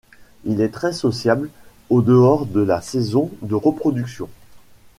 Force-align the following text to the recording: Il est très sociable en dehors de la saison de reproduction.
Il 0.45 0.61
est 0.61 0.69
très 0.71 0.93
sociable 0.93 1.51
en 1.91 1.99
dehors 1.99 2.47
de 2.47 2.59
la 2.61 2.81
saison 2.81 3.29
de 3.43 3.53
reproduction. 3.53 4.29